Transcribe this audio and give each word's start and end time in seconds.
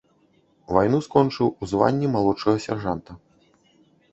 Вайну 0.77 1.01
скончыў 1.07 1.47
у 1.51 1.63
званні 1.73 2.07
малодшага 2.15 2.57
сяржанта. 2.67 3.11